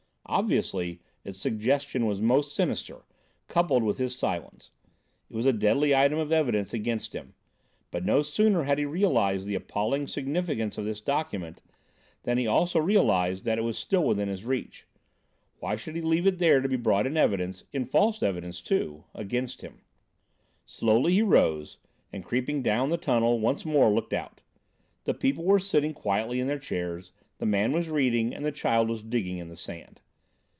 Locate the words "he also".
12.37-12.79